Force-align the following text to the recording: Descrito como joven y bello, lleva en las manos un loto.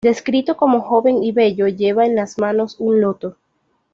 Descrito 0.03 0.57
como 0.57 0.81
joven 0.81 1.21
y 1.23 1.31
bello, 1.31 1.67
lleva 1.67 2.07
en 2.07 2.15
las 2.15 2.39
manos 2.39 2.75
un 2.79 3.01
loto. 3.01 3.35